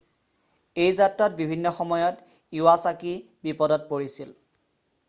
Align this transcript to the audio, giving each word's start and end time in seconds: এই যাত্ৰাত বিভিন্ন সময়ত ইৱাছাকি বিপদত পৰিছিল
এই 0.85 0.95
যাত্ৰাত 0.99 1.37
বিভিন্ন 1.41 1.75
সময়ত 1.81 2.27
ইৱাছাকি 2.63 3.15
বিপদত 3.49 3.89
পৰিছিল 3.93 4.35